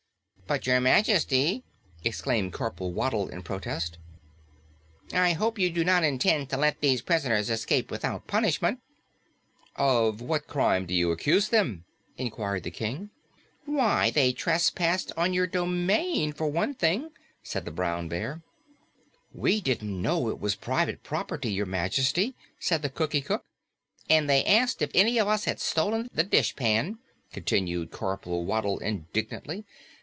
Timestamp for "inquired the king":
12.17-13.11